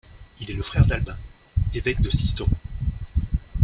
Il 0.39 0.49
est 0.49 0.55
le 0.55 0.63
frère 0.63 0.87
d'Albin, 0.87 1.15
évêque 1.75 2.01
de 2.01 2.09
Sisteron. 2.09 2.49